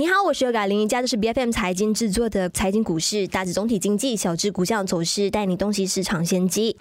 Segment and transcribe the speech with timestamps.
[0.00, 6.74] 你好，我是尤改林，家这是 B F M 财经制作的财经股市，大致总体经济，小至股价走势，带你洞悉市场先机。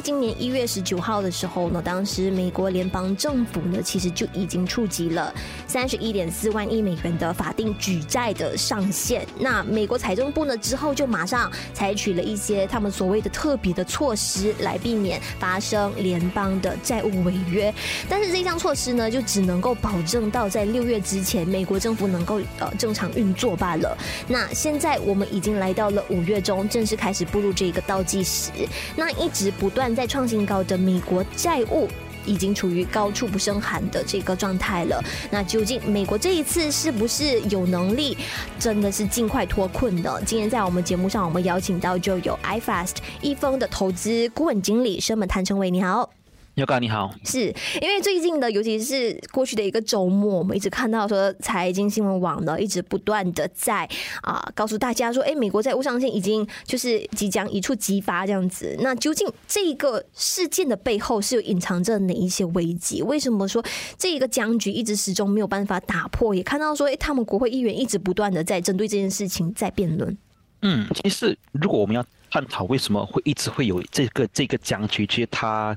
[0.00, 5.32] 今年一月十九号的时候呢，当时美国联邦政府呢，其实就已经触及了
[5.66, 9.26] 三十一点四万亿美元的法定举债的上限。
[9.38, 17.72] 那美国财政部呢，之后就马上采取了一些他们所谓的特别的措施，来避免发生联邦的债务违约。
[18.08, 23.96] 但是这项措施呢，就只能够保证到在六月之前，美国政府能够呃正常运作罢了。
[24.28, 28.50] 那现在我们已经来到了五月中，正式开始步入这个倒计时。
[28.94, 29.70] 那一直不。
[29.70, 31.88] 断在创新高的美国债务
[32.26, 35.02] 已经处于高处不胜寒的这个状态了。
[35.30, 38.16] 那究竟美国这一次是不是有能力，
[38.58, 40.22] 真的是尽快脱困的？
[40.26, 46.19] 今天在我们节目上，我们邀请到就有 iFast 一峰的投资顾问经理申本谭成伟，你好。
[46.54, 47.46] 牛哥你好，是
[47.80, 53.88] 因为最近的，尤其是过去的一个周末，我们一直看到说财经新闻网呢，一直不断的在
[54.22, 58.76] 啊告诉大家说，哎，美国在乌上线已经就是即将一触即发这样子。
[58.80, 63.00] 那究竟这个事件的背后是有隐藏着哪一些危机？
[63.02, 63.64] 为什么说
[63.96, 66.34] 这一个僵局一直始终没有办法打破？
[66.34, 70.14] 也看到说，哎，他们国会议员一直不断的在针对这件事情在辩论。
[70.62, 75.74] 嗯，其实如果我们要探讨为什么会一直会有这个这个僵局，其实它。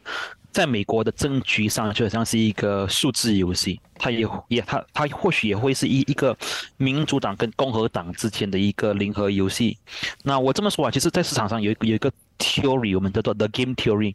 [0.54, 6.38] 在美国的政局上，就好像是一个数字游戏，它也也它它或许也会是一一个
[6.78, 9.78] 民主党跟共和党之间的一个零和游戏。
[10.24, 14.14] 那我这么说啊，其实，在市场上有一个有一个 theory，我们叫做 the game theory。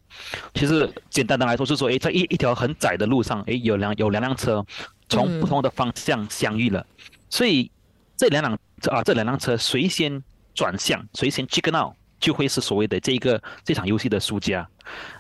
[0.55, 4.64] 其实简单的来说，是说，诶，在一一条很窄的路上，诶，有两有两辆车
[5.09, 6.86] 从不同的方向相遇了，
[7.28, 7.69] 所以
[8.16, 8.56] 这两辆
[8.92, 10.22] 啊这两辆车谁先
[10.55, 11.94] 转向，谁先 chicken out。
[12.19, 14.69] 就会是所谓的这个这场游戏的输家。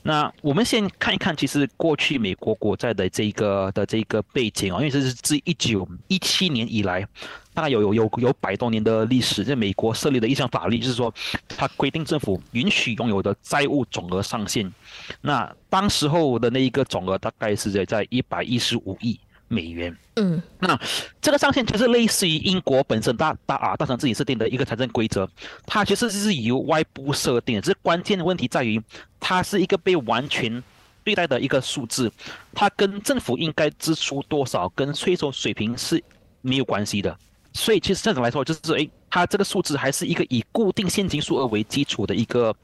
[0.02, 7.06] 那我们先看一看，其实过去美国国债的这个的这个背景啊，因为这是自一九一七年以来，
[7.52, 9.44] 大概有有有有百多年的历史。
[9.44, 11.12] 在美国设立的一项法律，就是说
[11.48, 14.72] 它规定政府允许拥有的债务总额上限。
[15.20, 19.20] 那当时候的那一个总额大概是在在一百一十五亿。
[19.50, 20.78] 美元，嗯，那
[21.22, 25.26] 这个上限就是类似于英国本身大大啊大城自己设定的一个财政规则，
[25.64, 27.62] 它其实是由外部设定的。
[27.62, 28.78] 这关键的问题在于，
[29.18, 30.62] 它是一个被完全
[31.02, 32.12] 对待的一个数字，
[32.52, 36.02] 它跟政府应该支出多少跟税收水平是
[36.42, 37.16] 没有关系的。
[37.54, 42.54] 所以其实这种来说，就是诶，它这个数字还是一个以固定现金数额为基础的一个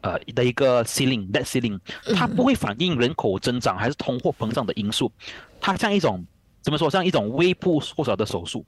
[0.00, 1.78] 呃的一个 ceiling，that ceiling，
[2.16, 5.12] 它不会反映人口增长还是通货膨胀的因素，
[5.60, 6.26] 它像一种。
[6.62, 6.88] 怎么说？
[6.88, 8.64] 像一种微不缩小的手术，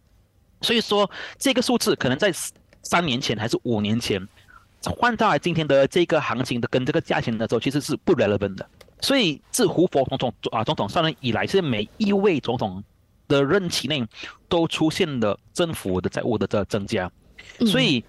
[0.60, 2.32] 所以说这个数字可能在
[2.82, 4.20] 三年前还是五年前，
[4.82, 8.68] 换到今天的这个行情的跟这个价钱的时候，其实是不 relevant 的。
[9.00, 12.82] 所以自胡佛总统啊总统上任以来，是每一位总统
[13.28, 14.04] 的任期内
[14.48, 17.10] 都出现了政府的债务的这增加。
[17.66, 18.02] 所以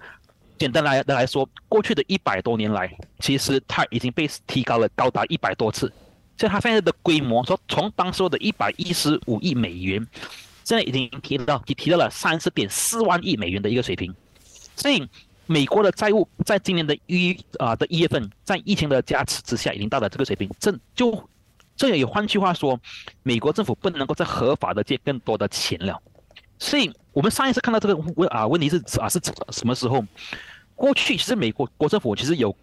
[0.58, 5.92] 简单来的来说，过去的一百多年来，其实它已经被提高了高达一百多次。
[6.38, 10.06] 所以它现在的规模，说从当时的一百一十五亿美元，
[10.64, 14.14] 现在已经提到提提到了三十点四万亿美元的一个水平。
[14.76, 15.08] 所以
[15.46, 20.50] 美国的债务在今年的一啊的一月份，在疫情的加持之下，已经到了这个水平。
[20.60, 21.28] 这就
[21.74, 22.78] 这也换句话说，
[23.22, 25.98] 美国政府不能够再合法的借更多的钱了。
[26.58, 29.18] 所以我们上一次看到这个问啊问题是啊是
[29.50, 30.04] 什么时候？
[30.74, 32.54] 过去其实美国国政府其实有。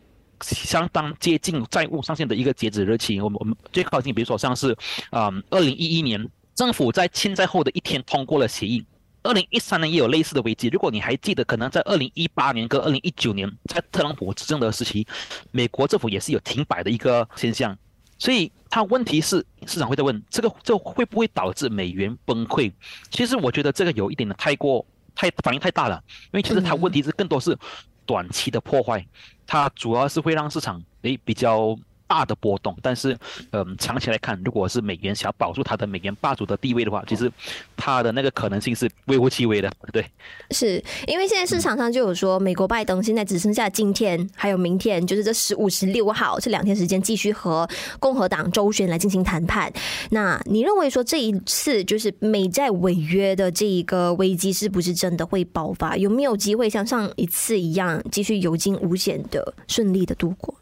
[0.43, 4.77] 相当接近债务上限的一个截止日期，我们我们最靠近，比如说像是，
[5.11, 8.85] 嗯，二零一一年政府在欠债后的一天通过了协议，
[9.23, 10.67] 二零一三年也有类似的危机。
[10.67, 15.07] 如果你还记得，可能在二零一八年跟二零一九年，在特朗普执政的时期，
[15.51, 17.75] 美国政府也是有停摆的一个现象。
[18.19, 22.71] 所以，它问题是市场会在问，这个这会不会导致美元崩溃？
[23.09, 27.57] 其实我觉得这个有一点的太过太反应太大了，因为其实它问题是更多是
[28.05, 29.05] 短期的破坏。
[29.45, 31.75] 它主要是会让市场诶比较
[32.13, 33.17] 大的波动，但是
[33.49, 37.31] 嗯，长期来看，如果是美元想要保住它的美元霸主的地位的话，其实
[37.75, 39.71] 它的那个可能性是微乎其微的。
[39.91, 40.05] 对，
[40.51, 47.67] 是因为现在市场上就有说，美国拜登现在只剩下今天还有明天，就是这十五、十六号这两天时间继续和
[47.99, 49.73] 共和党周旋来进行谈判。
[50.11, 55.97] 那你认为说这一次就是美债违约的这一个危机是不是真的会爆发？
[55.97, 60.53] 有没有机会像上一次一样继续有惊无险的顺利的度过？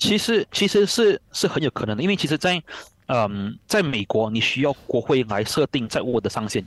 [0.00, 2.60] 其实其实是是很有可能的，因为其实，在
[3.06, 6.64] 嗯，在美国，你需要国会来设定债务的上限，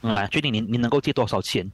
[0.00, 1.70] 来决定你你能够借多少钱。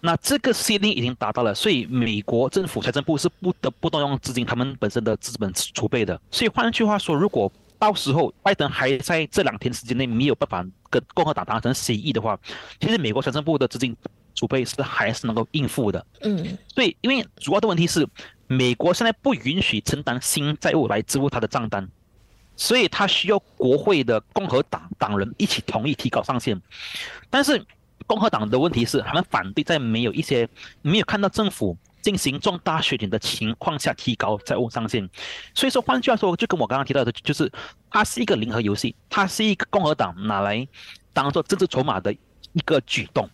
[0.00, 6.18] 那这个 C 令已经达到了，所以美国政府财政部是不得不动用资金，他们本身的资本储备的。
[6.30, 12.38] 所以换句话说，如果到时候拜登还在这两天时间内没有办法跟共和党达成协议的话，
[12.80, 13.94] 其实美国财政部的资金
[14.34, 16.06] 储备是还是能够应付的。
[16.22, 18.08] 嗯，对，因为主要的问题是
[18.48, 21.88] 美国现在不允许承担新债务来支付他的账单。
[22.60, 26.60] 所以他需要国会的共和党党人一起同意提高上限，
[27.30, 27.64] 但是
[28.04, 30.48] 共和党的问题是，他们反对在没有一些
[30.82, 35.08] 没有看到政府进行重大削减的情况下提高债务上限。
[35.54, 37.48] 所以说，换句话说，就跟我刚刚提到的，就是
[37.92, 40.66] 它是一个零和游戏，它是一个共和党拿来
[41.12, 43.30] 当做政治筹码的一个举动。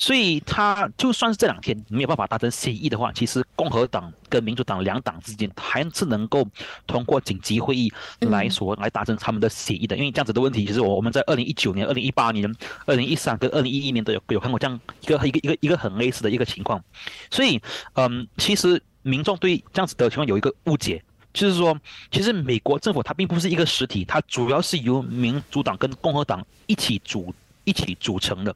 [0.00, 6.42] 所以，他就算是这两天没有办法达成协议的话，其实共和党跟民主党两党之间还是能够
[6.86, 9.94] 通过紧急会议来说来达成他们的协议的。
[9.94, 12.50] 因为这样子的问题，其实我我们在二零一九年、二零一八年、
[12.86, 16.82] 二零一三跟二零一一年都有有看过这样一个一个一个一个很类似的一个情况。
[17.30, 17.60] 所以，
[17.92, 21.04] 嗯，其实民众对这样子的情况有一个误解，
[21.34, 21.78] 就是说，
[22.10, 27.34] 其实美国政府它并不是一个实体，它主要是由民主党跟共和党一起组。
[27.70, 28.54] 一起组成的，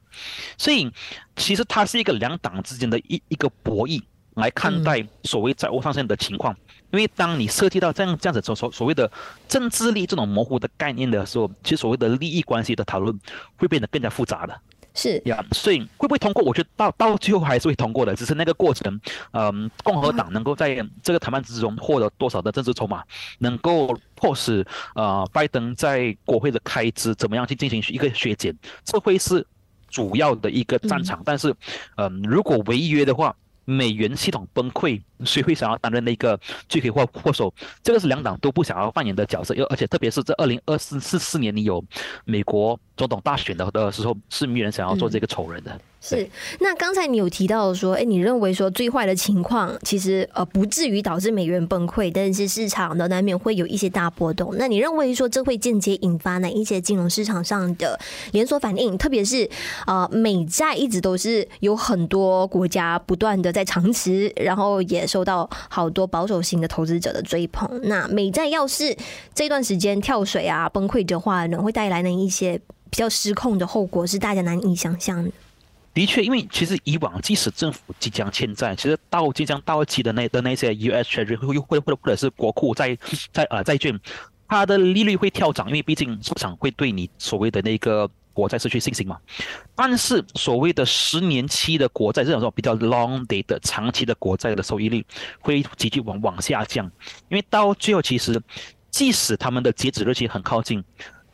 [0.57, 0.91] 所以
[1.37, 4.01] 其实它是一个两党之间的一一个博弈
[4.35, 6.53] 来看待所谓债务上限的情况。
[6.91, 9.11] 因为当你涉及到这样这样子所所所谓的
[9.47, 13.17] 政治力这种模糊的概念的时候，其实所谓的利益关系的讨论
[13.57, 14.61] 会变得更加复杂的。
[14.95, 16.41] 是呀，所以会不会通过？
[16.41, 18.99] 我觉得到到最后还是会通过的，只是那个过程，
[19.31, 23.03] 嗯，共和党能够在这个谈判之中获得多少的政治筹码，
[23.39, 24.65] 能够迫使
[24.95, 29.45] 呃拜登在国会的开支怎么样去进行一个削减，这会是
[29.89, 31.21] 主要的一个战场。
[31.25, 31.53] 但是，
[31.97, 33.35] 嗯，如果违约的话，
[33.65, 36.39] 美元系统崩溃，谁会想要担任那个
[36.69, 37.53] 罪魁祸祸首？
[37.83, 41.83] 这个是两党都不想要扮演的角色，又而且特别是在二零二四四四年你有
[42.23, 45.79] 美国总统大选的的时候，是没有人想要做这个丑人的。
[46.07, 46.29] 是，
[46.59, 54.53] 那刚才你有提到说，哎，你认为说最坏的情况其实呃不至于导致美元崩溃，但是市场呢难免会有一些大波动。
[54.59, 57.99] 那你认为说这会间接引发哪一些金融市场上的
[58.33, 58.95] 连锁反应？
[58.95, 59.49] 特别是
[59.87, 67.67] 呃美债一直都是有很多国家不断的在长持，然后也受到好多保守型的投资者的追捧。
[67.85, 68.95] 那美债要是
[69.33, 72.59] 这段时间跳水啊崩溃的话，呢会带来的一些
[72.91, 75.31] 比较失控的后果，是大家难以想象的。
[75.95, 81.09] 的确，因为其实以往即使政府即将欠债，其实到即将到期的那的那些 U.S.
[81.09, 82.97] Treasury 会会或或者是国库债
[83.31, 83.97] 债呃债券，
[84.45, 89.17] 它的利率会跳涨，因为毕竟市场会对你所谓的那个国债失去信心嘛。
[89.73, 95.05] 但是所谓的十年期的国债这种说比较 long day 的长期的国债的收益率
[95.39, 96.85] 会急剧往往下降，
[97.29, 98.41] 因为到最后其实
[98.91, 100.83] 即使他们的截止日期很靠近。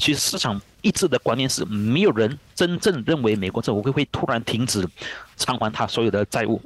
[0.02, 4.84] 其实市场一致的观念是，没有人真正认为美国政府会会突然停止
[5.38, 6.60] 偿还他所有的债务。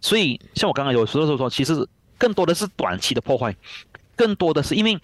[0.00, 1.84] 所以，像我刚刚有说说说，其实
[2.16, 3.52] 更多的是短期的破坏，
[4.14, 4.96] 更多的是因为，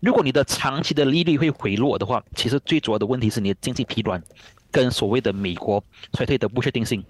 [0.00, 4.22] 如果你的长期的利率会回落的话，其实最主要的问题是你的经济疲软，
[4.70, 5.82] 跟所谓的美国
[6.12, 7.02] 衰退的不确定性。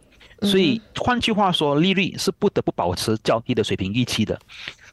[0.42, 4.38] 所以，换句话说，利率是不得不保持较低的水平预期的。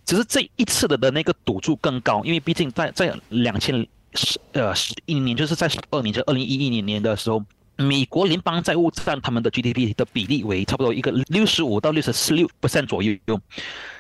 [0.08, 3.88] 只是这一次的的那个赌注更高，因为毕竟在在两千。
[4.14, 7.44] 十呃十一年就是在十二年，就二零一一年年的时候，
[7.78, 13.16] 美国联邦债务占他们的 GDP 的比例为差不多一个六十五到六十六 percent 左右。
[13.26, 13.42] 用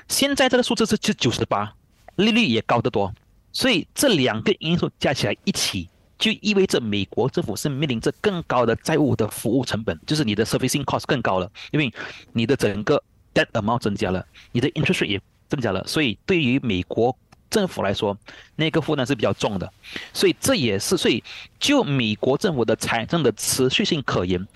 [0.07, 1.73] 现在这个数字是就九十八，
[2.15, 3.13] 利率也高得多。
[3.51, 5.87] 所以这两个因素加起来一起，
[6.17, 11.93] 就意味着美国政府是面临着更高的债务的服务成本，就是你的 servicing cost 更高了，因为
[12.33, 13.01] 你的整个
[13.33, 15.85] debt amount 增加了，你的 interest 也增加了。
[15.87, 17.15] 所以对于美国。
[17.49, 18.17] 政府来说，
[18.55, 19.71] 那个负担是比较重的，
[20.13, 21.23] 所以这也是，所以
[21.59, 24.47] 就美国政府的财政的持续性可言，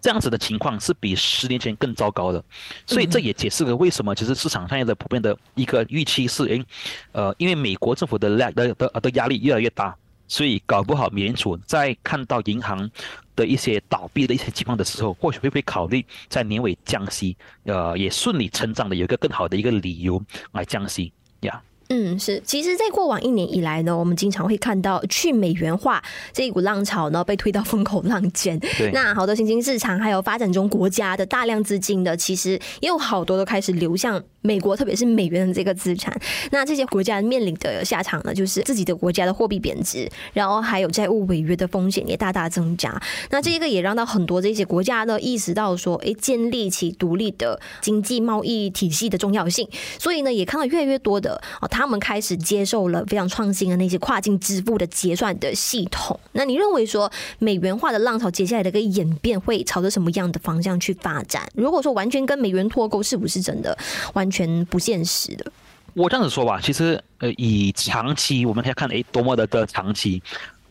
[0.00, 2.42] 这样子的情况是比十年前更糟糕的，
[2.86, 6.64] 所以这也解释了为什么其实市场上的普遍的一个预期是，诶，
[7.12, 9.94] 呃，因为美国政府的压的的的压力越来越大，
[10.26, 12.90] 所以搞不好美联储在看到银行
[13.36, 21.60] 的一些倒闭的一些情况的时候，或许会不会考虑在年尾降息，呃，也顺理成章的有一个更好的一个理由来降息呀。
[21.92, 22.40] 嗯，是。
[22.46, 28.58] 其实，在过往一年以来呢，我们经常会看到去美元化这一股浪潮呢被推到风口浪尖。
[28.94, 36.16] 那好多新兴市场还有发展中国家的大量资金呢，其实也有好多都开始流向美国，特别是美元的这个资产。
[36.52, 42.96] 那这些国家面临的下场呢，就是自己的国家的货币贬值，然后还有债务违约的风险也大大增加。
[43.30, 49.68] 那这个也让到很多这些国家呢意识到说，哎，建立起独立的经济贸易体系的重要性。
[49.98, 56.18] 所以呢，也看到越来越多的啊，他们开始接受了非常创新的那些跨境支付的结算的系统。
[56.32, 61.48] 那你认为说美元化的浪潮接下来的一个演变会朝着什么样的方向去发展？
[61.54, 63.76] 如果说完全跟美元脱钩，是不是真的
[64.12, 65.50] 完全不现实的？
[65.94, 70.22] 我这样子说吧，其实呃，以长期我们可以看，诶，多么的的长期，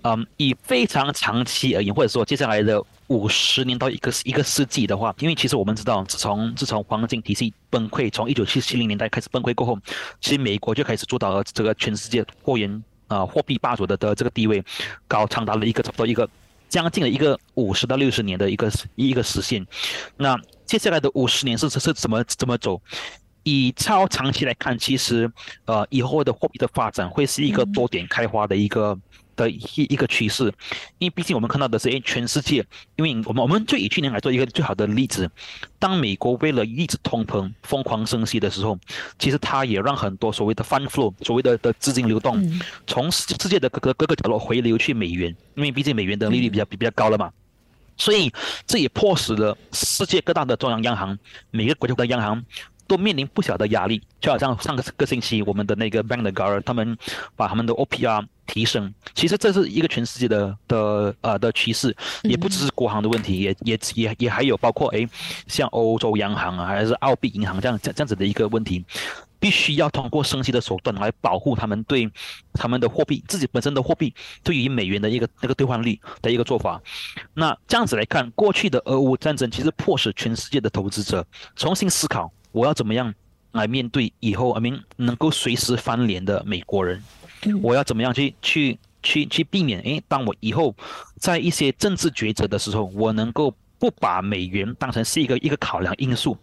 [0.03, 9.77] 嗯，以非常长期而言，或者说接下来的五十年到一个一个世纪的话，因为其实我们知道，自从自从黄金体系崩溃，从一九七七零年代开始崩溃过后，
[10.21, 14.63] 其实美国就开始主导了这个全世界货源啊货币霸主的的这个地位，
[15.07, 16.29] 高长达了一个差不多一个
[16.69, 19.65] 将近了一个五十到六十年的一个一个实现。
[20.17, 22.81] 那接下来的五十年是是是怎么怎么走？
[23.43, 25.31] 以超长期来看，其实，
[25.65, 28.95] 呃，以后的货币的发展会是一个多点开花的一个
[29.39, 30.53] 的一一个趋势，
[30.97, 32.65] 因为毕竟我们看到的是，哎，全世界，
[32.97, 35.29] 因为我们我们就以去年来做一个最好的例子，
[35.79, 38.77] 当美国为了抑制通膨疯狂升息的时候，
[39.17, 42.43] 其实它也让很多所谓的 fund flow，所谓的的资金流动，
[42.85, 47.31] 从世界的各个各个角落回流去美元，因为毕竟美元的利率比较比比较高了嘛，
[47.95, 48.31] 所以
[48.67, 51.17] 这也迫使了世界各大的中央央行，
[51.51, 52.43] 每个国家的央行。
[52.89, 56.97] 都面临不小的压力，就好像上个个星期我们的那个 Bank of g a r 他们
[57.35, 65.07] 把他们的 OPR 提升，其实这是一个全世界的的呃的趋势，也不只是国行的问题，也也也也还有包括哎，
[65.45, 68.83] 像欧洲央行啊，还是澳币银行这样这这样子的一个问题，
[69.39, 72.09] 必须要通过升息的手段来保护他们对
[72.53, 74.11] 他们的货币自己本身的货币
[74.43, 76.81] 对于美元的一个那个兑换率的一个做法。
[77.35, 81.23] 那这样子来看，过去的俄乌战争其实迫使全世界的投资者
[81.55, 82.33] 重新思考。
[82.51, 83.13] 我要怎么样
[83.51, 87.01] 来面对以后阿明能够随时翻脸的美国人？
[87.61, 89.79] 我要怎么样去去去去避免？
[89.81, 90.75] 诶，当我以后
[91.17, 96.37] 在一些政治抉择的时候，我能够不把美元当成是一个一个考量因素。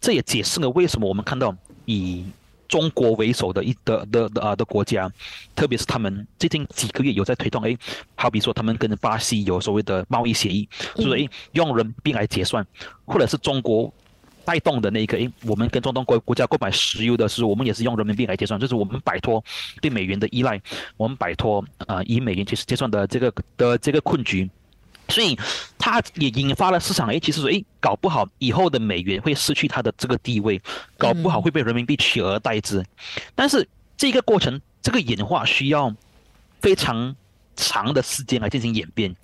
[0.00, 1.54] 这也解释了为什么我们看到
[1.84, 2.24] 以
[2.66, 5.10] 中国为首的一的的的啊的国家，
[5.54, 7.76] 特别是他们最近几个月有在推动，诶，
[8.14, 12.66] 好比说他们跟巴西有所谓的贸易协议，所以用人民币来结算，
[13.04, 13.92] 或者是中国。
[14.50, 19.40] 带动的那一个，诶，我们跟中东国国家购买石油的时候，我们也是用人民币来结算，就是我们摆脱
[19.80, 20.60] 对美元的依赖，
[20.96, 24.50] 我们摆脱啊以美元结结算的这个的这个困局，
[25.08, 25.38] 所以
[25.78, 30.60] 它也引发了市场，诶，其实说，诶，搞不好以后的美元会失去它的这个地位，
[30.98, 32.84] 搞不好会被人民币取而代之。
[33.36, 35.94] 但是这个过程，这个演化需要
[36.60, 37.14] 非常
[37.54, 39.14] 长的时间来进行演变。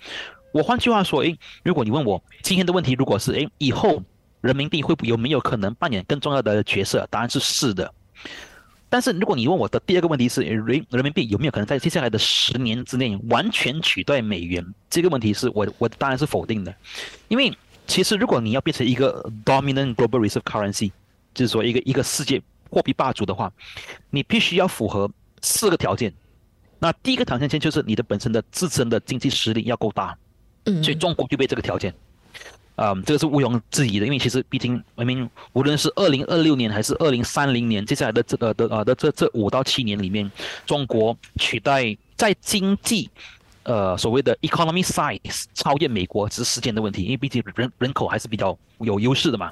[0.53, 4.01] 我换句话说，诶，如果你问我今天的问题，如果是诶以后。
[4.41, 7.07] 人民币会不有没有可能扮演更重要的角色？
[7.09, 7.93] 答案是是的。
[8.89, 14.65] 但是如果你问我的第二个问题是人人民币有没有可能在接下来的十年之内完全取代美元？
[14.89, 16.73] 这个问题是我我当然是否定的。
[17.27, 17.53] 因为
[17.85, 20.91] 其实如果你要变成一个 dominant global reserve currency，
[21.33, 23.51] 就是说一个一个世界货币霸主的话，
[24.09, 26.13] 你必须要符合四个条件。
[26.79, 30.17] 那第一个条件先就是你的本身的自身的经济实力要够大。
[30.63, 30.81] 嗯。
[30.81, 31.93] 所以中国具备这个条件。
[32.77, 40.31] 啊，这个是毋庸置疑的，因为其实毕竟，我们无论是二零二六年还是二零三零年，接下来的这个的啊的这这五到七年里面，
[40.63, 43.09] 中国取代在经济，
[43.63, 49.51] 呃所谓的 economy size 超越美国只是时间的问题，因为毕竟人人口还是比较有优势的嘛。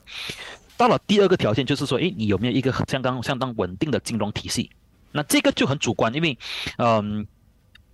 [0.77, 4.69] 到了第二个条件就是说，诶，你有没有一个相当相当稳定的金融体系？
[5.11, 6.37] 那这个就很主观，因为，
[6.77, 7.25] 嗯，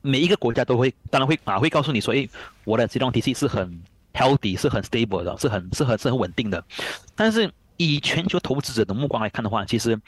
[0.01, 2.29] 每一个国家都会当然会啊会告诉你说，诶，
[2.65, 3.81] 我的金融体系是很。
[4.13, 6.63] Healthy 是很 stable 的，是很是很是很稳定的。
[7.15, 10.00] 但是以全球投资者的目光来看的话，其实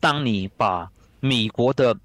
[0.00, 1.96] 当你把美国的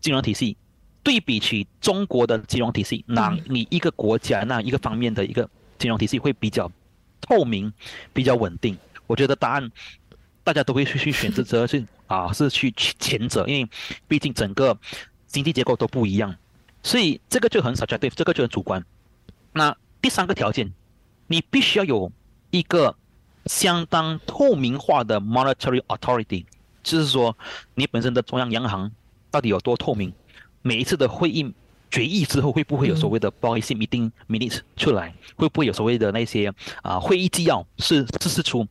[0.00, 0.56] 金融体系
[1.02, 6.70] 对比起中国的金融体系，哪你一个国家那一个方面的一个金融体系会比较
[7.20, 7.72] 透明、
[8.12, 8.76] 比较稳定？
[9.06, 9.70] 我觉得答案
[10.42, 13.68] 大家都会去去选择 择是啊，是去前者，因为
[14.08, 14.76] 毕竟整个
[15.26, 16.34] 经济结构都不一样，
[16.82, 18.84] 所以这个就很少对，这个就很主观。
[19.52, 20.72] 那第三个条件。
[21.28, 22.10] 你必须要有
[22.50, 22.94] 一个
[23.46, 26.44] 相当透明化的 monetary authority，
[26.82, 27.36] 就是说
[27.74, 28.90] 你本身的中央央行
[29.30, 30.12] 到底有多透明？
[30.62, 31.52] 每一次的会议
[31.90, 35.14] 决议之后，会不会有所谓的 policy meeting minutes 出来？
[35.36, 38.66] 会不会有所谓的那些啊会议纪要是是是出？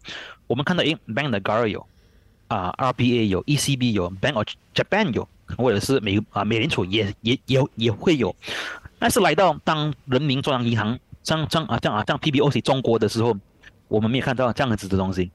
[0.47, 1.85] 我们看到，诶 Bank of g a r 有，
[2.47, 8.35] 啊，RBA 有，ECB 有，Bank of Japan 有，或者是美啊美联储也也也也会有。
[8.99, 10.99] 但是来到当人民中央银行。
[11.27, 13.35] 像像啊，像啊，像 PBOC 中国的时候，
[13.89, 15.29] 我们没有看到这样子的东西。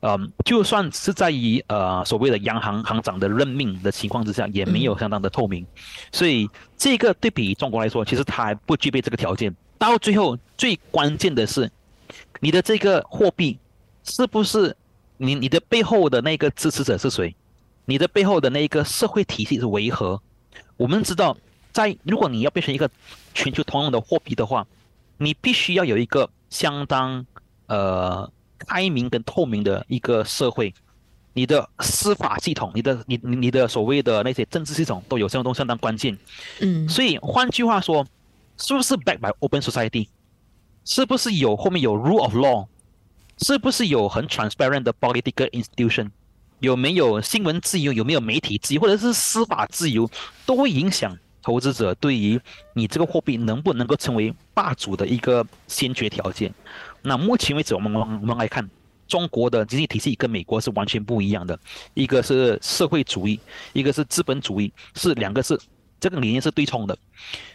[0.00, 5.64] 嗯，就算是在于呃所谓的央行行长的任命的情况之下，也没有相当的透明，
[6.10, 9.54] 所以这个对比中国来说，其实它还不具备这个条件。
[9.78, 11.70] 到最后，最关键的是，
[12.40, 13.56] 你的这个货币
[14.02, 14.76] 是不是
[15.18, 17.32] 你你的背后的那个支持者是谁？
[17.84, 20.20] 你的背后的那个社会体系是为何？
[20.76, 21.36] 我们知道，
[21.72, 22.90] 在如果你要变成一个
[23.34, 24.66] 全球通用的货币的话，
[25.18, 27.26] 你必须要有一个相当
[27.66, 28.30] 呃。
[28.66, 30.74] 开明跟透明的一个社会，
[31.32, 36.18] 你的司法系统，你的你你你的所谓的那些政治系统都有相当相当关键。
[36.60, 38.04] 嗯，所以换句话说，
[38.56, 40.08] 是不是 back by open society？
[40.84, 42.66] 是不是有后面有 rule of law？
[43.38, 46.10] 是不是有很 transparent 的 political institution？
[46.58, 47.92] 有没有新闻自由？
[47.92, 48.80] 有没有媒体自由？
[48.80, 50.10] 或者是司法自由？
[50.44, 51.16] 都会影响
[51.48, 52.38] 投资者对于
[52.74, 56.52] 你这个货币能不能够成为霸主的一个先决条件。
[57.00, 58.68] 那目前为止，我们我们来看
[59.06, 61.58] 中国的经济体系跟美国是完全不一样的，
[61.94, 63.40] 一个是社会主义，
[63.72, 65.58] 一个是资本主义，是两个是
[65.98, 66.94] 这个理念是对冲的。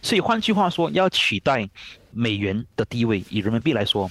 [0.01, 1.69] 所以换句话说，要取代
[2.09, 4.09] 美元的地位，以人民币来说，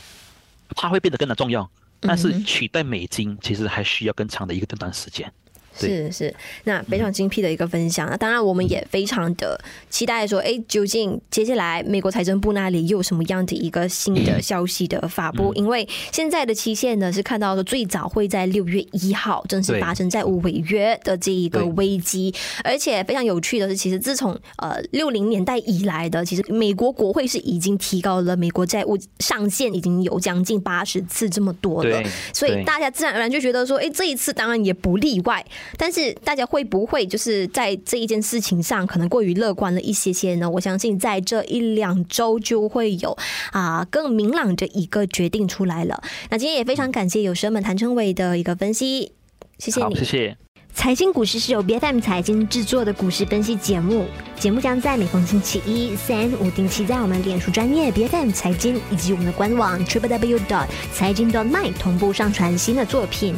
[0.77, 1.69] 它会变得更加重要。
[1.99, 5.33] 但是取代美金，其实还需要更长的一个这段时间。
[5.79, 8.09] 是是，那非常精辟的一个分享。
[8.09, 15.53] 那当然，我们也非常的期待说，哎，究竟接下来美国财政部那里又有什么样的一个新的消息的发布？
[15.55, 22.35] 因为现在的期限呢是看到说最早会在六月一号正式发生债务违约的这一个危机。
[22.63, 32.03] 而且非常有趣的是，其实自从呃六零年代以来的，其实美国国会是已经提高了美国债务上限，已经有将近八十次这么多了。
[32.33, 35.45] 所以大家自然而然就觉得说，哎，这一次当然也不例外。
[35.77, 40.49] 但是大家会不会就是在这一件事情上可能过于乐观了一些些呢？
[40.49, 43.17] 我相信在这一两周就会有
[43.53, 46.03] 啊更明朗的一个决定出来了。
[46.31, 49.13] 那今天也非常感谢有声们谭成伟的一个分析，
[49.59, 50.42] 谢谢你，谢谢。
[50.75, 54.07] 财经股市是由 B F M 财经制作的股市分析节目，
[54.39, 63.37] 节目将在每逢星期一、三、五定期在我们脸书专业 B F M 财经以及我们的官网 Triple W dot 财经 dot my 同步上传新的作品。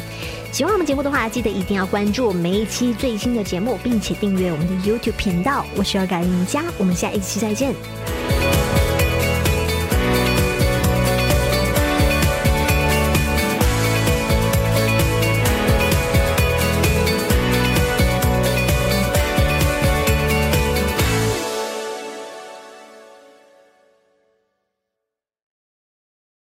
[0.53, 5.67] 喜欢我们节目的话，记得一定要关注每一期最新的节目，并且订阅我们的 YouTube 频道。
[5.77, 7.75] 我是要改赢家，我们下一期再见。